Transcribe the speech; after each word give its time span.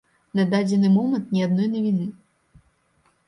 На 0.37 0.43
дадзены 0.53 0.89
момант 0.95 1.27
ні 1.37 1.43
адной 1.47 1.67
навіны. 1.75 2.07